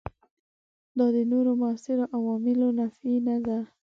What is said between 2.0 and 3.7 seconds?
عواملونو نفي نه ده.